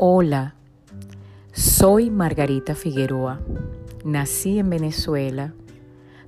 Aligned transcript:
Hola, 0.00 0.54
soy 1.50 2.08
Margarita 2.08 2.76
Figueroa. 2.76 3.40
Nací 4.04 4.60
en 4.60 4.70
Venezuela, 4.70 5.54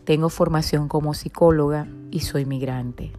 tengo 0.03 0.29
formación 0.29 0.89
como 0.89 1.15
psicóloga 1.15 1.87
y 2.11 2.19
soy 2.19 2.47
migrante. 2.47 3.13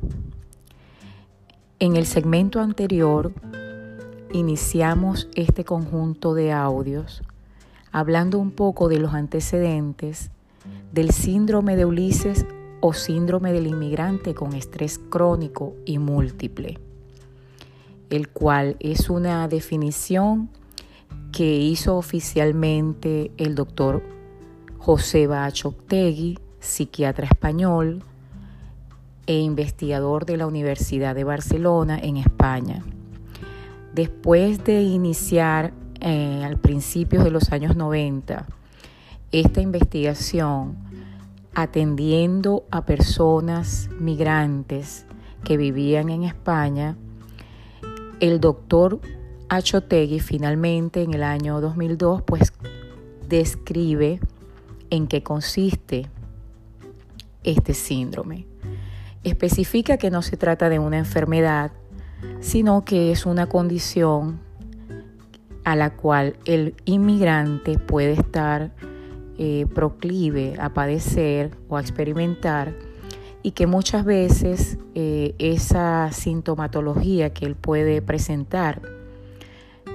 En 1.80 1.96
el 1.96 2.06
segmento 2.06 2.60
anterior 2.60 3.32
iniciamos 4.34 5.30
este 5.36 5.64
conjunto 5.64 6.34
de 6.34 6.52
audios 6.52 7.24
hablando 7.94 8.38
un 8.38 8.52
poco 8.52 8.90
de 8.90 9.00
los 9.00 9.14
antecedentes 9.14 10.32
del 10.92 11.12
síndrome 11.12 11.78
de 11.78 11.86
Ulises 11.86 12.46
o 12.82 12.92
síndrome 12.92 13.54
del 13.54 13.68
inmigrante 13.68 14.36
con 14.36 14.52
estrés 14.52 15.00
crónico 15.00 15.76
y 15.86 15.98
múltiple 15.98 16.78
el 18.12 18.30
cual 18.30 18.76
es 18.80 19.10
una 19.10 19.48
definición 19.48 20.50
que 21.32 21.58
hizo 21.58 21.98
oficialmente 21.98 23.32
el 23.38 23.56
doctor 23.56 24.04
José 24.78 25.28
Bachoctegui, 25.28 26.38
psiquiatra 26.60 27.26
español 27.26 28.04
e 29.26 29.40
investigador 29.40 30.26
de 30.26 30.38
la 30.38 30.46
Universidad 30.46 31.16
de 31.16 31.24
Barcelona 31.24 32.00
en 32.00 32.18
España. 32.18 32.84
Después 33.96 34.64
de 34.64 34.82
iniciar 34.82 35.74
eh, 36.02 36.44
al 36.44 36.58
principio 36.58 37.24
de 37.24 37.32
los 37.32 37.52
años 37.52 37.76
90 37.76 38.46
esta 39.32 39.62
investigación 39.62 40.76
atendiendo 41.54 42.66
a 42.72 42.86
personas 42.86 43.90
migrantes 44.00 45.06
que 45.44 45.58
vivían 45.58 46.10
en 46.10 46.24
España, 46.24 46.98
el 48.22 48.40
doctor 48.40 49.02
Achotegui 49.50 50.20
finalmente 50.20 51.02
en 51.02 51.14
el 51.14 51.24
año 51.24 51.60
2002 51.60 52.22
pues 52.22 52.54
describe 53.28 54.22
en 54.90 55.08
qué 55.08 55.24
consiste 55.24 56.08
este 57.44 57.74
síndrome. 57.74 58.46
Especifica 59.24 59.98
que 59.98 60.12
no 60.12 60.22
se 60.22 60.38
trata 60.38 60.70
de 60.70 60.80
una 60.80 61.00
enfermedad, 61.00 61.72
sino 62.40 62.86
que 62.86 63.12
es 63.12 63.26
una 63.26 63.48
condición 63.48 64.40
a 65.64 65.76
la 65.76 65.96
cual 65.96 66.36
el 66.46 66.76
inmigrante 66.86 67.78
puede 67.78 68.14
estar 68.14 68.72
eh, 69.38 69.66
proclive 69.74 70.56
a 70.60 70.74
padecer 70.74 71.58
o 71.70 71.78
a 71.78 71.82
experimentar 71.82 72.74
y 73.44 73.52
que 73.52 73.68
muchas 73.68 74.06
veces 74.06 74.78
eh, 74.96 75.36
esa 75.40 76.12
sintomatología 76.12 77.32
que 77.32 77.46
él 77.46 77.56
puede 77.56 78.02
presentar, 78.02 78.82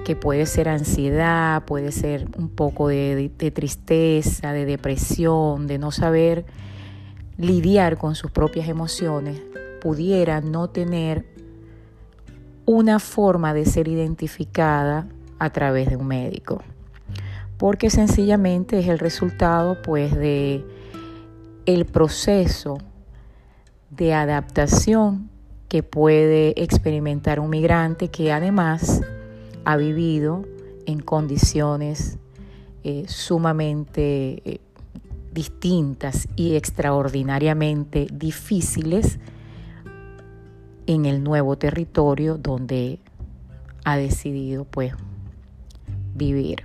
que 0.03 0.15
puede 0.15 0.45
ser 0.45 0.69
ansiedad, 0.69 1.63
puede 1.65 1.91
ser 1.91 2.27
un 2.37 2.49
poco 2.49 2.87
de, 2.89 3.31
tristeza, 3.53 4.53
de 4.53 4.65
depresión, 4.65 5.67
de 5.67 5.77
no 5.77 5.91
saber 5.91 6.45
lidiar 7.37 7.97
con 7.97 8.15
sus 8.15 8.31
propias 8.31 8.67
emociones, 8.67 9.41
pudiera 9.81 10.41
no 10.41 10.69
tener 10.69 11.25
una 12.65 12.99
forma 12.99 13.53
de 13.53 13.65
ser 13.65 13.87
identificada 13.87 15.07
a 15.39 15.49
través 15.51 15.89
de 15.89 15.95
un 15.95 16.07
médico. 16.07 16.61
Porque 17.57 17.89
sencillamente 17.89 18.79
es 18.79 18.87
el 18.87 18.99
resultado 18.99 19.81
pues 19.81 20.15
de 20.15 20.65
el 21.65 21.85
proceso 21.85 22.77
de 23.89 24.13
adaptación 24.13 25.29
que 25.69 25.83
puede 25.83 26.61
experimentar 26.61 27.39
un 27.39 27.49
migrante 27.49 28.09
que 28.09 28.31
además 28.31 29.01
ha 29.65 29.77
vivido 29.77 30.45
en 30.85 31.01
condiciones 31.01 32.17
eh, 32.83 33.05
sumamente 33.07 34.41
eh, 34.45 34.61
distintas 35.33 36.27
y 36.35 36.55
extraordinariamente 36.55 38.07
difíciles 38.11 39.19
en 40.85 41.05
el 41.05 41.23
nuevo 41.23 41.57
territorio 41.57 42.37
donde 42.37 42.99
ha 43.83 43.97
decidido 43.97 44.63
pues 44.65 44.93
vivir. 46.15 46.63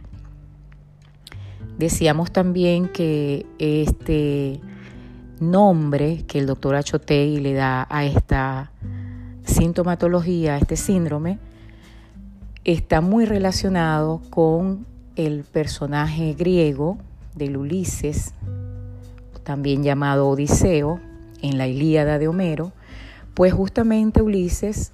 Decíamos 1.76 2.32
también 2.32 2.88
que 2.88 3.46
este 3.58 4.60
nombre 5.50 6.24
que 6.26 6.38
el 6.38 6.46
doctor 6.46 6.76
Achotegui 6.76 7.38
le 7.40 7.54
da 7.54 7.86
a 7.90 8.04
esta 8.04 8.70
sintomatología, 9.44 10.54
a 10.54 10.58
este 10.58 10.76
síndrome, 10.76 11.38
está 12.64 13.00
muy 13.00 13.24
relacionado 13.24 14.22
con 14.30 14.86
el 15.16 15.44
personaje 15.44 16.34
griego 16.34 16.98
del 17.34 17.56
Ulises, 17.56 18.34
también 19.42 19.82
llamado 19.82 20.28
Odiseo, 20.28 21.00
en 21.42 21.58
la 21.58 21.66
Ilíada 21.66 22.18
de 22.18 22.28
Homero, 22.28 22.72
pues 23.34 23.52
justamente 23.52 24.22
Ulises 24.22 24.92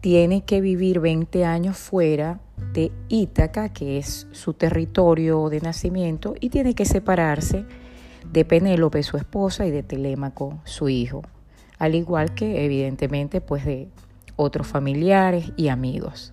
tiene 0.00 0.44
que 0.44 0.60
vivir 0.60 1.00
20 1.00 1.44
años 1.44 1.76
fuera 1.76 2.38
de 2.72 2.92
Ítaca, 3.08 3.70
que 3.70 3.98
es 3.98 4.26
su 4.32 4.52
territorio 4.52 5.48
de 5.48 5.60
nacimiento, 5.60 6.34
y 6.38 6.50
tiene 6.50 6.74
que 6.74 6.84
separarse 6.84 7.64
de 8.32 8.44
Penélope, 8.44 9.02
su 9.02 9.16
esposa, 9.16 9.66
y 9.66 9.70
de 9.70 9.82
Telémaco, 9.82 10.58
su 10.64 10.88
hijo, 10.88 11.22
al 11.78 11.94
igual 11.94 12.34
que 12.34 12.64
evidentemente 12.64 13.40
pues 13.40 13.64
de 13.64 13.88
otros 14.36 14.66
familiares 14.66 15.52
y 15.56 15.68
amigos. 15.68 16.32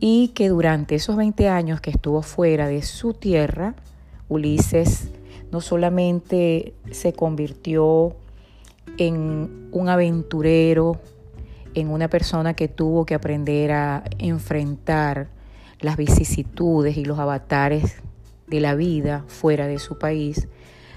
Y 0.00 0.28
que 0.28 0.48
durante 0.48 0.96
esos 0.96 1.16
20 1.16 1.48
años 1.48 1.80
que 1.80 1.90
estuvo 1.90 2.22
fuera 2.22 2.66
de 2.68 2.82
su 2.82 3.14
tierra, 3.14 3.74
Ulises 4.28 5.10
no 5.50 5.60
solamente 5.60 6.74
se 6.90 7.12
convirtió 7.12 8.16
en 8.98 9.68
un 9.72 9.88
aventurero, 9.88 11.00
en 11.74 11.90
una 11.90 12.08
persona 12.08 12.54
que 12.54 12.68
tuvo 12.68 13.04
que 13.06 13.14
aprender 13.14 13.72
a 13.72 14.04
enfrentar 14.18 15.28
las 15.80 15.96
vicisitudes 15.96 16.96
y 16.96 17.04
los 17.04 17.18
avatares 17.18 17.96
de 18.46 18.60
la 18.60 18.74
vida 18.74 19.24
fuera 19.26 19.66
de 19.66 19.78
su 19.78 19.98
país, 19.98 20.48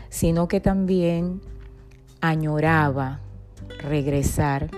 sino 0.09 0.47
que 0.47 0.59
también 0.59 1.41
añoraba 2.22 3.19
regresar, 3.79 4.69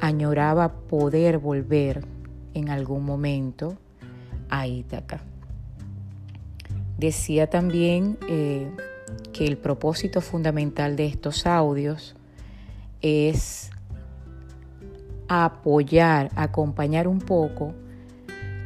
añoraba 0.00 0.72
poder 0.72 1.38
volver 1.38 2.04
en 2.54 2.68
algún 2.68 3.04
momento 3.04 3.76
a 4.48 4.66
Ítaca. 4.66 5.22
Decía 6.98 7.48
también 7.48 8.18
eh, 8.28 8.70
que 9.32 9.46
el 9.46 9.56
propósito 9.56 10.20
fundamental 10.20 10.96
de 10.96 11.06
estos 11.06 11.46
audios 11.46 12.14
es 13.00 13.70
apoyar, 15.28 16.30
acompañar 16.34 17.06
un 17.08 17.20
poco 17.20 17.72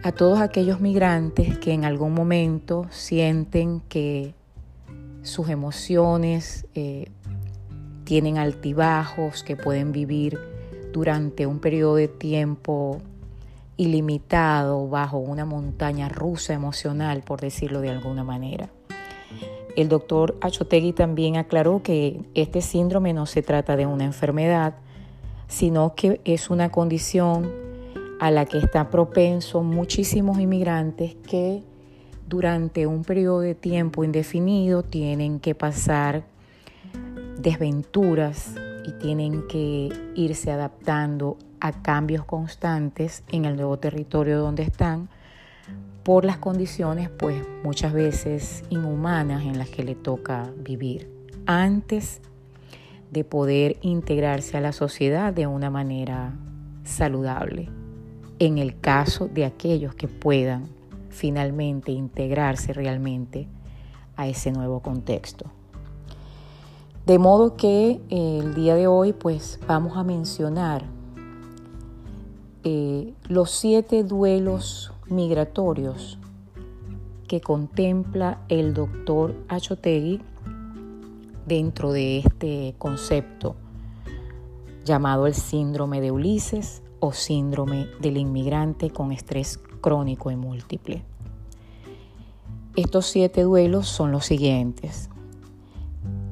a 0.03 0.12
todos 0.12 0.41
aquellos 0.41 0.81
migrantes 0.81 1.59
que 1.59 1.72
en 1.72 1.84
algún 1.84 2.12
momento 2.12 2.87
sienten 2.91 3.81
que 3.81 4.34
sus 5.24 5.48
emociones 5.48 6.66
eh, 6.74 7.06
tienen 8.04 8.38
altibajos 8.38 9.42
que 9.42 9.56
pueden 9.56 9.91
vivir 9.91 10.38
durante 10.92 11.47
un 11.47 11.59
periodo 11.59 11.97
de 11.97 12.09
tiempo 12.09 13.00
ilimitado 13.76 14.86
bajo 14.88 15.18
una 15.18 15.44
montaña 15.44 16.09
rusa 16.09 16.53
emocional, 16.53 17.22
por 17.22 17.41
decirlo 17.41 17.80
de 17.80 17.91
alguna 17.91 18.22
manera. 18.22 18.68
El 19.76 19.88
doctor 19.88 20.36
Achotegui 20.41 20.92
también 20.92 21.36
aclaró 21.36 21.82
que 21.82 22.20
este 22.34 22.60
síndrome 22.60 23.12
no 23.12 23.27
se 23.27 23.42
trata 23.42 23.77
de 23.77 23.86
una 23.86 24.04
enfermedad, 24.04 24.74
sino 25.48 25.94
que 25.97 26.20
es 26.24 26.50
una 26.50 26.70
condición 26.70 27.50
a 28.20 28.30
la 28.30 28.44
que 28.44 28.59
están 28.59 28.91
propensos 28.91 29.65
muchísimos 29.65 30.38
inmigrantes 30.38 31.16
que 31.28 31.65
durante 32.26 32.86
un 32.86 33.04
periodo 33.04 33.41
de 33.41 33.54
tiempo 33.54 34.04
indefinido 34.04 34.82
tienen 34.82 35.41
que 35.41 35.54
pasar 35.54 36.24
desventuras 37.38 38.54
y 38.86 38.92
tienen 38.92 39.47
que 39.47 39.91
irse 40.15 40.50
adaptando 40.50 41.36
a 41.60 41.72
cambios 41.72 42.24
constantes 42.24 43.24
en 43.30 43.44
el 43.44 43.56
nuevo 43.56 43.78
territorio 43.78 44.38
donde 44.38 44.62
están 44.62 45.09
por 46.03 46.24
las 46.24 46.36
condiciones 46.36 47.09
pues 47.09 47.42
muchas 47.62 47.92
veces 47.92 48.65
inhumanas 48.68 49.42
en 49.44 49.59
las 49.59 49.70
que 49.70 49.82
le 49.82 49.94
toca 49.94 50.50
vivir. 50.59 51.10
Antes 51.47 52.20
de 53.10 53.24
poder 53.24 53.78
integrarse 53.80 54.56
a 54.56 54.60
la 54.60 54.72
sociedad 54.72 55.32
de 55.32 55.47
una 55.47 55.70
manera 55.70 56.34
saludable 56.84 57.68
en 58.38 58.59
el 58.59 58.78
caso 58.78 59.28
de 59.28 59.44
aquellos 59.44 59.94
que 59.94 60.09
puedan 60.09 60.68
finalmente 61.15 61.93
integrarse 61.93 62.72
realmente 62.72 63.47
a 64.16 64.27
ese 64.27 64.53
nuevo 64.53 64.81
contexto. 64.81 65.47
De 67.07 67.19
modo 67.19 67.57
que 67.57 68.01
eh, 68.11 68.39
el 68.43 68.55
día 68.55 68.75
de 68.75 68.87
hoy 68.87 69.13
pues 69.13 69.61
vamos 69.66 69.97
a 69.97 70.05
mencionar 70.05 70.84
eh, 72.65 73.15
los 73.28 73.51
siete 73.51 74.05
duelos 74.05 74.93
migratorios 75.09 76.19
que 77.28 77.41
contempla 77.41 78.41
el 78.49 78.75
doctor 78.75 79.34
Achotegui 79.49 80.21
dentro 81.47 81.93
de 81.93 82.19
este 82.19 82.75
concepto 82.78 83.55
llamado 84.84 85.27
el 85.27 85.34
síndrome 85.34 86.01
de 86.01 86.11
Ulises 86.11 86.83
o 87.01 87.13
síndrome 87.13 87.87
del 88.01 88.16
inmigrante 88.16 88.91
con 88.91 89.13
estrés 89.13 89.59
crónico 89.84 90.31
y 90.31 90.36
múltiple. 90.36 91.03
Estos 92.75 93.04
siete 93.04 93.42
duelos 93.42 93.86
son 93.86 94.13
los 94.13 94.25
siguientes. 94.25 95.10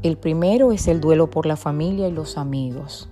El 0.02 0.16
primero 0.16 0.72
es 0.72 0.88
el 0.88 1.02
duelo 1.02 1.28
por 1.28 1.44
la 1.44 1.56
familia 1.56 2.08
y 2.08 2.12
los 2.12 2.38
amigos. 2.38 3.10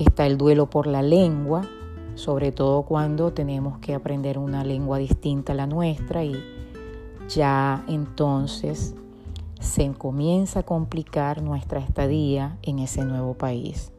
Está 0.00 0.26
el 0.26 0.36
duelo 0.36 0.68
por 0.68 0.88
la 0.88 1.02
lengua, 1.02 1.62
sobre 2.16 2.50
todo 2.50 2.82
cuando 2.82 3.32
tenemos 3.32 3.78
que 3.78 3.94
aprender 3.94 4.36
una 4.36 4.64
lengua 4.64 4.98
distinta 4.98 5.52
a 5.52 5.56
la 5.56 5.68
nuestra 5.68 6.24
y 6.24 6.34
ya 7.28 7.84
entonces 7.86 8.96
se 9.60 9.92
comienza 9.92 10.60
a 10.60 10.62
complicar 10.64 11.40
nuestra 11.40 11.78
estadía 11.78 12.58
en 12.62 12.80
ese 12.80 13.04
nuevo 13.04 13.34
país. 13.34 13.92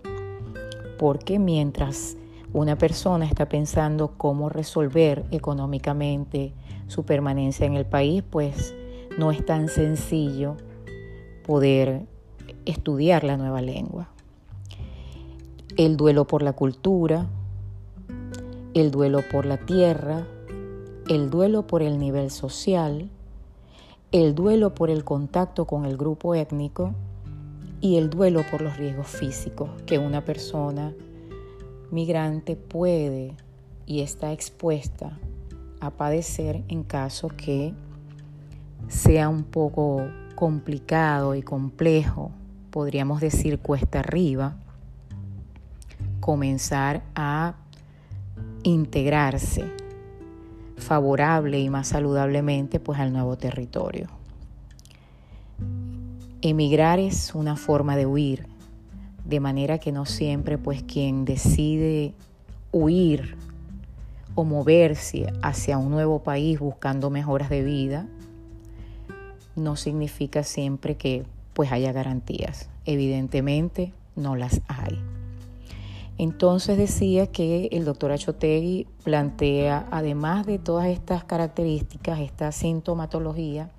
Porque 0.98 1.40
mientras 1.40 2.18
una 2.54 2.78
persona 2.78 3.26
está 3.26 3.48
pensando 3.48 4.14
cómo 4.18 4.50
resolver 4.50 5.26
económicamente 5.32 6.54
su 6.88 7.04
permanencia 7.04 7.66
en 7.66 7.76
el 7.76 7.86
país, 7.86 8.24
pues 8.28 8.74
no 9.18 9.32
es 9.32 9.46
tan 9.46 9.70
sencillo 9.70 10.58
poder 11.46 12.08
estudiar 12.66 13.24
la 13.24 13.38
nueva 13.38 13.62
lengua. 13.62 14.10
El 15.78 15.96
duelo 15.96 16.26
por 16.26 16.42
la 16.42 16.54
cultura, 16.54 17.28
el 18.74 18.92
duelo 18.92 19.22
por 19.32 19.46
la 19.46 19.58
tierra, 19.58 20.26
el 21.08 21.30
duelo 21.30 21.68
por 21.68 21.84
el 21.84 22.00
nivel 22.00 22.32
social, 22.32 23.10
el 24.12 24.34
duelo 24.34 24.74
por 24.74 24.90
el 24.90 25.04
contacto 25.04 25.66
con 25.66 25.86
el 25.86 25.98
grupo 25.98 26.34
étnico 26.34 26.94
y 27.80 27.98
el 27.98 28.10
duelo 28.10 28.44
por 28.50 28.62
los 28.62 28.78
riesgos 28.78 29.08
físicos 29.08 29.70
que 29.86 30.00
una 30.00 30.26
persona 30.26 30.94
migrante 31.92 32.56
puede 32.56 33.36
y 33.86 34.02
está 34.02 34.32
expuesta 34.32 35.18
a 35.80 35.92
padecer 35.92 36.64
en 36.68 36.84
caso 36.84 37.30
que 37.30 37.74
sea 38.88 39.30
un 39.30 39.44
poco 39.44 40.08
complicado 40.36 41.36
y 41.36 41.42
complejo, 41.42 42.32
podríamos 42.72 43.22
decir 43.22 43.60
cuesta 43.60 44.00
arriba, 44.00 44.56
comenzar 46.20 47.04
a 47.16 47.56
integrarse 48.64 49.66
favorable 50.78 51.60
y 51.60 51.70
más 51.70 51.90
saludablemente 51.90 52.80
pues 52.80 53.00
al 53.00 53.12
nuevo 53.12 53.38
territorio. 53.38 54.08
Emigrar 56.42 57.00
es 57.00 57.36
una 57.36 57.56
forma 57.58 57.98
de 57.98 58.06
huir, 58.06 58.48
de 59.26 59.40
manera 59.40 59.78
que 59.78 59.92
no 59.92 60.06
siempre 60.06 60.58
pues 60.58 60.84
quien 60.84 61.26
decide 61.26 62.14
huir 62.72 63.38
o 64.36 64.44
moverse 64.44 65.34
hacia 65.42 65.78
un 65.78 65.92
nuevo 65.92 66.24
país 66.24 66.60
buscando 66.60 67.10
mejoras 67.10 67.50
de 67.50 67.64
vida 67.64 68.08
no 69.56 69.76
significa 69.76 70.44
siempre 70.44 70.96
que 70.96 71.26
pues 71.54 71.72
haya 71.72 71.92
garantías. 71.92 72.70
Evidentemente 72.86 73.92
no 74.16 74.36
las 74.36 74.62
hay. 74.68 75.02
Entonces 76.18 76.78
decía 76.78 77.28
que 77.28 77.70
el 77.72 77.86
doctor 77.86 78.12
Achotegui 78.12 78.88
plantea, 79.04 79.88
además 79.92 80.46
de 80.46 80.60
todas 80.60 80.88
estas 80.88 81.24
características, 81.24 82.20
esta 82.20 82.52
sintomatología, 82.52 83.70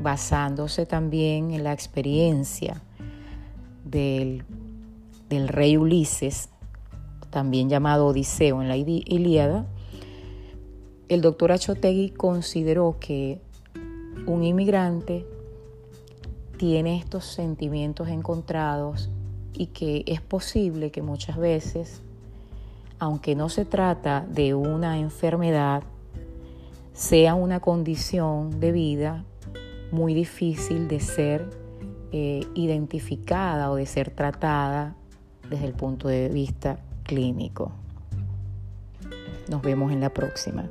basándose 0.00 0.86
también 0.86 1.50
en 1.50 1.64
la 1.64 1.72
experiencia 1.72 2.82
del, 3.92 4.42
rey 5.48 5.76
Ulises, 5.76 6.48
también 7.30 7.68
llamado 7.68 8.06
Odiseo 8.06 8.60
en 8.60 8.68
la 8.68 8.76
Ilíada, 8.76 9.66
el 11.08 11.20
doctor 11.20 11.52
Achotegui 11.52 12.10
consideró 12.10 12.96
que 12.98 13.40
un 14.26 14.42
inmigrante 14.42 15.26
tiene 16.56 16.96
estos 16.96 17.24
sentimientos 17.24 18.08
encontrados 18.08 19.10
y 19.52 19.66
que 19.66 20.04
es 20.06 20.20
posible 20.20 20.90
que 20.90 21.02
muchas 21.02 21.36
veces, 21.36 22.02
aunque 22.98 23.34
no 23.34 23.48
se 23.48 23.64
trata 23.64 24.26
de 24.28 24.54
una 24.54 24.98
enfermedad, 24.98 25.82
sea 26.94 27.34
una 27.34 27.60
condición 27.60 28.60
de 28.60 28.72
vida 28.72 29.24
muy 29.90 30.14
difícil 30.14 30.88
de 30.88 31.00
ser 31.00 31.61
eh, 32.12 32.46
identificada 32.54 33.70
o 33.70 33.76
de 33.76 33.86
ser 33.86 34.10
tratada 34.10 34.94
desde 35.48 35.66
el 35.66 35.72
punto 35.72 36.08
de 36.08 36.28
vista 36.28 36.78
clínico. 37.04 37.72
Nos 39.48 39.62
vemos 39.62 39.92
en 39.92 40.00
la 40.00 40.10
próxima. 40.10 40.68